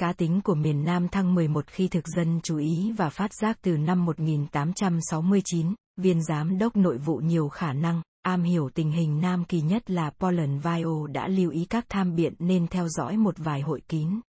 [0.00, 3.58] cá tính của miền Nam thăng 11 khi thực dân chú ý và phát giác
[3.62, 9.20] từ năm 1869, viên giám đốc nội vụ nhiều khả năng, am hiểu tình hình
[9.20, 13.16] Nam Kỳ nhất là Poland Vio đã lưu ý các tham biện nên theo dõi
[13.16, 14.20] một vài hội kín.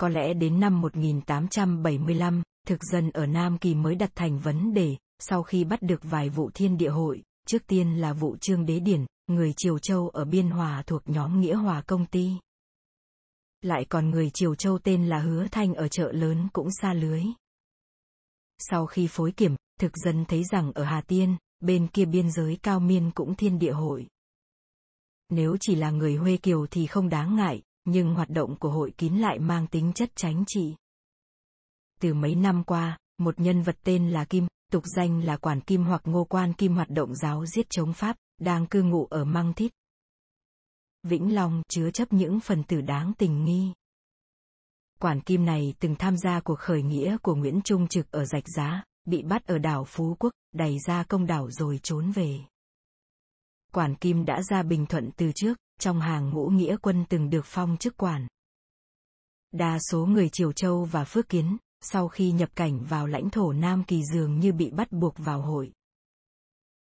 [0.00, 4.96] Có lẽ đến năm 1875, thực dân ở Nam Kỳ mới đặt thành vấn đề,
[5.18, 8.80] sau khi bắt được vài vụ thiên địa hội, trước tiên là vụ Trương Đế
[8.80, 12.30] Điển, người Triều Châu ở Biên Hòa thuộc nhóm Nghĩa Hòa Công ty.
[13.62, 17.22] Lại còn người Triều Châu tên là Hứa Thanh ở chợ lớn cũng xa lưới.
[18.58, 22.58] Sau khi phối kiểm, thực dân thấy rằng ở Hà Tiên, bên kia biên giới
[22.62, 24.06] cao miên cũng thiên địa hội.
[25.28, 28.92] Nếu chỉ là người Huê Kiều thì không đáng ngại, nhưng hoạt động của hội
[28.98, 30.74] kín lại mang tính chất tránh trị.
[32.00, 35.84] Từ mấy năm qua, một nhân vật tên là Kim, tục danh là Quản Kim
[35.84, 39.54] hoặc Ngô Quan Kim hoạt động giáo giết chống Pháp, đang cư ngụ ở Măng
[39.54, 39.72] Thít.
[41.02, 43.72] Vĩnh Long chứa chấp những phần tử đáng tình nghi.
[45.00, 48.44] Quản Kim này từng tham gia cuộc khởi nghĩa của Nguyễn Trung Trực ở Rạch
[48.56, 52.38] Giá, bị bắt ở đảo Phú Quốc, đẩy ra công đảo rồi trốn về.
[53.72, 57.44] Quản Kim đã ra Bình Thuận từ trước, trong hàng ngũ nghĩa quân từng được
[57.44, 58.26] phong chức quản.
[59.52, 63.52] Đa số người Triều Châu và Phước Kiến, sau khi nhập cảnh vào lãnh thổ
[63.52, 65.72] Nam Kỳ dường như bị bắt buộc vào hội.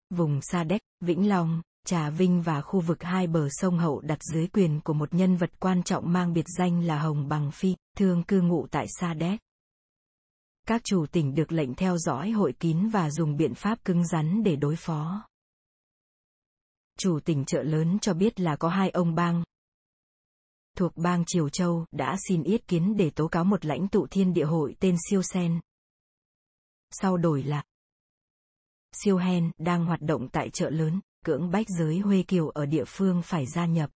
[0.09, 4.19] Vùng Sa Đéc, Vĩnh Long, Trà Vinh và khu vực hai bờ sông Hậu đặt
[4.23, 7.75] dưới quyền của một nhân vật quan trọng mang biệt danh là Hồng Bằng Phi,
[7.97, 9.39] thường cư ngụ tại Sa Đéc.
[10.67, 14.43] Các chủ tỉnh được lệnh theo dõi hội kín và dùng biện pháp cứng rắn
[14.43, 15.27] để đối phó.
[16.99, 19.43] Chủ tỉnh chợ lớn cho biết là có hai ông bang,
[20.77, 24.33] thuộc bang Triều Châu đã xin yết kiến để tố cáo một lãnh tụ thiên
[24.33, 25.59] địa hội tên Siêu Sen.
[26.91, 27.63] Sau đổi là
[28.91, 32.83] Siêu Hen đang hoạt động tại chợ lớn, cưỡng bách giới Huê Kiều ở địa
[32.87, 33.89] phương phải gia nhập.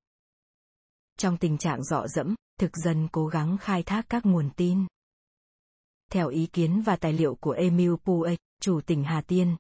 [1.18, 4.86] Trong tình trạng dọ dẫm, thực dân cố gắng khai thác các nguồn tin.
[6.12, 9.56] Theo ý kiến và tài liệu của Emil Puech, chủ tỉnh Hà Tiên,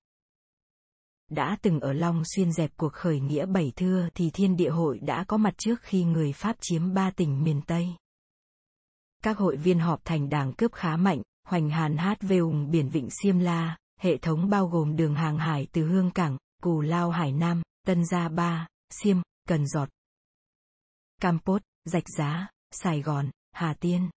[1.29, 4.99] đã từng ở Long Xuyên dẹp cuộc khởi nghĩa bảy thưa thì thiên địa hội
[4.99, 7.87] đã có mặt trước khi người Pháp chiếm ba tỉnh miền Tây.
[9.23, 12.89] Các hội viên họp thành đảng cướp khá mạnh, hoành hàn hát về ủng biển
[12.89, 17.09] Vịnh Siêm La, hệ thống bao gồm đường hàng hải từ Hương Cảng, Cù Lao
[17.09, 19.17] Hải Nam, Tân Gia Ba, Siêm,
[19.47, 19.89] Cần Giọt,
[21.21, 24.09] Campos, Rạch Giá, Sài Gòn, Hà Tiên.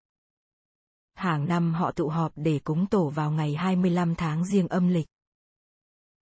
[1.14, 5.06] Hàng năm họ tụ họp để cúng tổ vào ngày 25 tháng riêng âm lịch.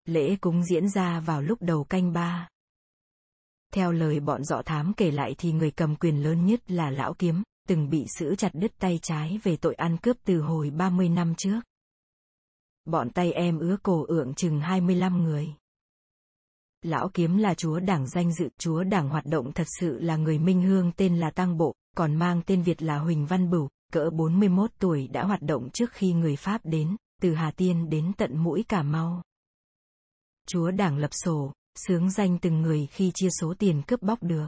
[0.05, 2.49] Lễ cúng diễn ra vào lúc đầu canh ba.
[3.75, 7.15] Theo lời bọn dọ thám kể lại thì người cầm quyền lớn nhất là Lão
[7.15, 11.09] Kiếm, từng bị xử chặt đứt tay trái về tội ăn cướp từ hồi 30
[11.09, 11.61] năm trước.
[12.85, 15.55] Bọn tay em ứa cổ ượng chừng 25 người.
[16.83, 20.39] Lão Kiếm là chúa đảng danh dự, chúa đảng hoạt động thật sự là người
[20.39, 24.11] minh hương tên là Tăng Bộ, còn mang tên Việt là Huỳnh Văn Bửu, cỡ
[24.13, 28.37] 41 tuổi đã hoạt động trước khi người Pháp đến, từ Hà Tiên đến tận
[28.37, 29.23] mũi Cà Mau
[30.49, 34.47] chúa đảng lập sổ, sướng danh từng người khi chia số tiền cướp bóc được.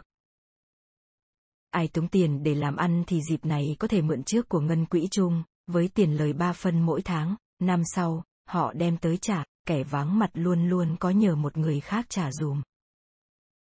[1.71, 4.87] Ai tống tiền để làm ăn thì dịp này có thể mượn trước của ngân
[4.87, 9.45] quỹ chung, với tiền lời ba phân mỗi tháng, năm sau, họ đem tới trả,
[9.71, 12.63] kẻ vắng mặt luôn luôn có nhờ một người khác trả dùm.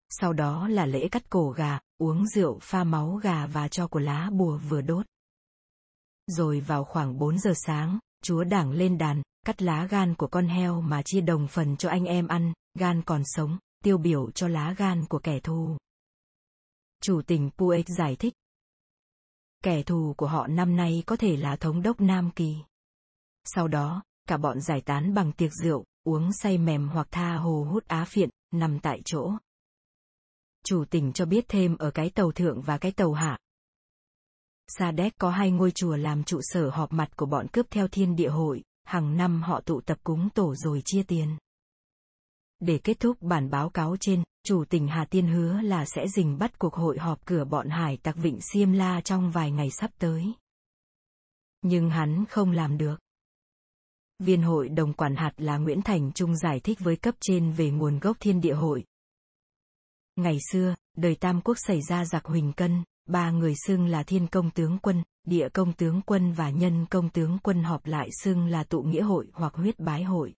[0.09, 3.99] Sau đó là lễ cắt cổ gà, uống rượu pha máu gà và cho của
[3.99, 5.07] lá bùa vừa đốt.
[6.27, 10.47] Rồi vào khoảng 4 giờ sáng, chúa đảng lên đàn, cắt lá gan của con
[10.47, 14.49] heo mà chia đồng phần cho anh em ăn, gan còn sống, tiêu biểu cho
[14.49, 15.77] lá gan của kẻ thù.
[17.03, 18.35] Chủ tình Puech giải thích.
[19.63, 22.57] Kẻ thù của họ năm nay có thể là thống đốc Nam Kỳ.
[23.45, 27.67] Sau đó, cả bọn giải tán bằng tiệc rượu, uống say mềm hoặc tha hồ
[27.71, 29.33] hút á phiện, nằm tại chỗ.
[30.67, 33.39] Chủ tỉnh cho biết thêm ở cái tàu thượng và cái tàu hạ.
[34.69, 37.89] Sa Đéc có hai ngôi chùa làm trụ sở họp mặt của bọn cướp theo
[37.89, 41.37] thiên địa hội, hàng năm họ tụ tập cúng tổ rồi chia tiền.
[42.61, 46.39] Để kết thúc bản báo cáo trên, chủ tỉnh Hà Tiên hứa là sẽ dình
[46.39, 49.91] bắt cuộc hội họp cửa bọn hải tặc Vịnh Siêm La trong vài ngày sắp
[49.99, 50.35] tới.
[51.63, 53.04] Nhưng hắn không làm được.
[54.25, 57.71] Viên hội đồng quản hạt là Nguyễn Thành Trung giải thích với cấp trên về
[57.71, 58.85] nguồn gốc thiên địa hội.
[60.17, 64.27] Ngày xưa, đời Tam Quốc xảy ra giặc Huỳnh Cân, ba người xưng là thiên
[64.27, 68.47] công tướng quân, địa công tướng quân và nhân công tướng quân họp lại xưng
[68.47, 70.35] là tụ nghĩa hội hoặc huyết bái hội.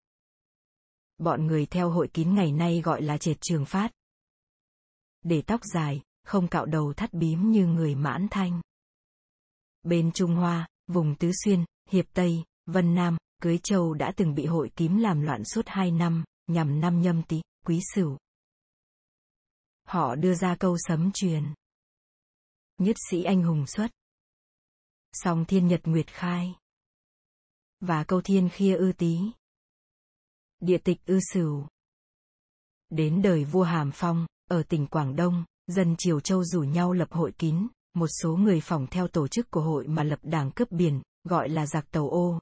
[1.19, 3.93] Bọn người theo hội kín ngày nay gọi là trệt trường phát.
[5.23, 8.61] Để tóc dài, không cạo đầu thắt bím như người mãn thanh.
[9.83, 13.17] Bên Trung Hoa, vùng Tứ Xuyên, Hiệp Tây, Vân Nam,
[13.47, 17.23] Cưới Châu đã từng bị hội kín làm loạn suốt hai năm, nhằm năm nhâm
[17.23, 18.19] tý, quý sửu.
[19.85, 21.55] Họ đưa ra câu sấm truyền.
[22.79, 23.91] Nhất sĩ anh hùng xuất
[25.13, 26.55] Song thiên nhật nguyệt khai.
[27.81, 29.19] Và câu thiên khia ư tý.
[30.61, 31.67] Địa tịch ư sửu.
[32.89, 37.09] Đến đời vua Hàm Phong, ở tỉnh Quảng Đông, dân Triều Châu rủ nhau lập
[37.13, 40.71] hội kín, một số người phỏng theo tổ chức của hội mà lập đảng cướp
[40.71, 42.41] biển, gọi là giặc tàu ô.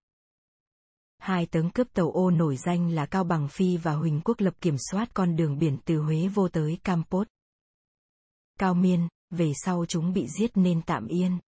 [1.24, 4.54] Hai tướng cướp tàu ô nổi danh là Cao Bằng Phi và Huỳnh Quốc Lập
[4.60, 7.26] kiểm soát con đường biển từ Huế vô tới Campos.
[8.58, 11.38] Cao Miên, về sau chúng bị giết nên tạm yên.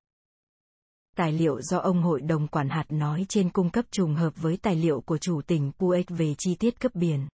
[1.17, 4.57] Tài liệu do ông hội đồng quản hạt nói trên cung cấp trùng hợp với
[4.57, 7.29] tài liệu của chủ tỉnh Puech về chi tiết cấp biển.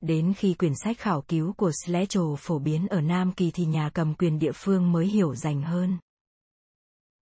[0.00, 3.90] Đến khi quyển sách khảo cứu của Sletchell phổ biến ở Nam Kỳ thì nhà
[3.94, 5.98] cầm quyền địa phương mới hiểu rành hơn.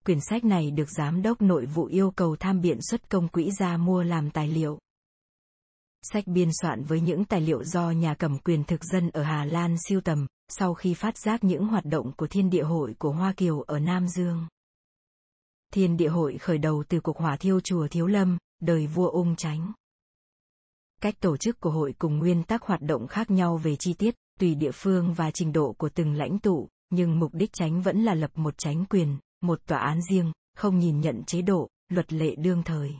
[0.05, 3.51] Quyển sách này được Giám đốc nội vụ yêu cầu tham biện xuất công quỹ
[3.59, 4.79] ra mua làm tài liệu.
[6.01, 9.45] Sách biên soạn với những tài liệu do nhà cầm quyền thực dân ở Hà
[9.45, 13.11] Lan siêu tầm, sau khi phát giác những hoạt động của thiên địa hội của
[13.11, 14.47] Hoa Kiều ở Nam Dương.
[15.73, 19.35] Thiên địa hội khởi đầu từ cuộc hỏa thiêu chùa Thiếu Lâm, đời vua ung
[19.35, 19.71] Chánh.
[21.01, 24.15] Cách tổ chức của hội cùng nguyên tắc hoạt động khác nhau về chi tiết,
[24.39, 28.03] tùy địa phương và trình độ của từng lãnh tụ, nhưng mục đích tránh vẫn
[28.03, 32.13] là lập một tránh quyền, một tòa án riêng, không nhìn nhận chế độ, luật
[32.13, 32.91] lệ đương thời.